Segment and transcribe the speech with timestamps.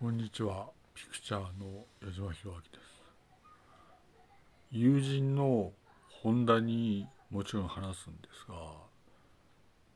[0.00, 0.70] こんにちは。
[0.94, 3.02] ピクチャーの矢島博明です。
[4.72, 5.72] 友人の
[6.22, 8.54] 本田にもちろん話すんですが、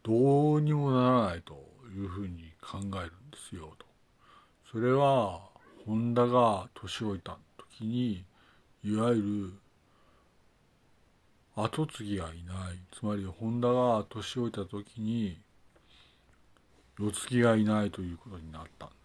[0.02, 1.54] どうにもならないと
[1.96, 3.86] いうふうに考えるんですよと。
[4.70, 5.40] それは、
[5.86, 8.26] 本田が年老いた時に、
[8.84, 9.52] いわゆる
[11.56, 12.78] 後継ぎがいない。
[12.92, 15.38] つまり、本田が年老いた時に、
[16.98, 19.03] 世継ぎがいないということになったんだ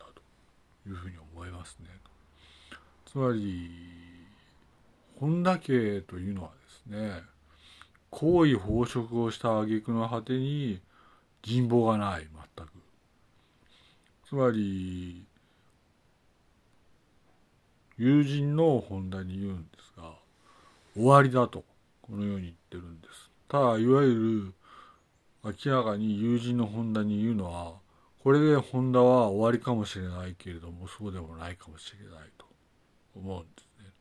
[0.88, 1.88] いうふうに思いますね。
[3.06, 3.70] つまり
[5.20, 7.24] 本田家というのはですね
[8.10, 10.80] 皇位飽食をした挙句の果てに
[11.42, 12.72] 人望がない全く。
[14.28, 15.26] つまり
[17.98, 20.14] 友人の本田に言うんですが
[20.94, 21.64] 終わりだと
[22.02, 23.30] このように言ってるんです。
[23.48, 24.54] ただいわゆ
[25.44, 27.74] る明らかに友人の本田に言うのは
[28.24, 32.46] これでホンダは終わりかもしれないけれどもそうでもないかもしれないと
[33.16, 33.92] 思うんですね。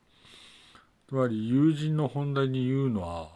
[1.09, 3.31] つまり友人の本田に言うのは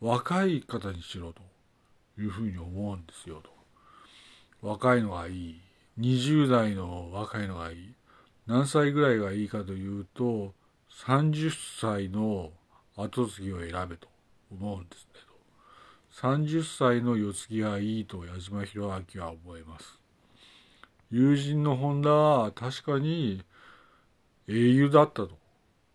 [0.00, 1.42] 若い方にしろと
[2.20, 3.50] いうふうに思うんですよと。
[4.62, 5.60] 若いのがいい。
[5.98, 7.94] 20代の若いのがいい。
[8.46, 10.54] 何歳ぐらいがいいかというと
[11.04, 12.50] 30歳の
[12.96, 14.08] 後継ぎを選べと
[14.50, 15.20] 思うんですね
[16.20, 16.26] と。
[16.28, 19.97] 30歳の世継ぎがいいと矢島弘明は思います。
[21.10, 23.42] 友人の本田は確かに
[24.46, 25.38] 英雄だったと。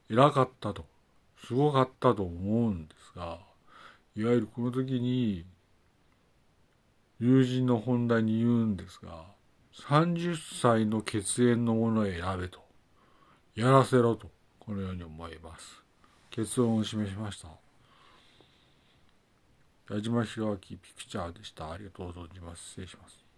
[0.10, 0.86] 偉かったと。
[1.46, 3.40] すごかったと思うんですが、
[4.16, 5.46] いわゆるこの時に
[7.20, 9.26] 友人の本田に言うんですが、
[9.88, 12.60] 30歳の血縁のものを選べと。
[13.56, 14.30] やらせろと。
[14.60, 15.84] このように思います。
[16.30, 17.50] 結論を示しました。
[19.94, 21.72] 矢島弘明ピクチャーでした。
[21.72, 22.70] ありがとうございます。
[22.70, 23.33] 失礼します。